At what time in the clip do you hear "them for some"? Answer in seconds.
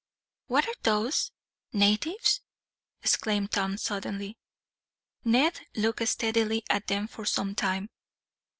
6.87-7.53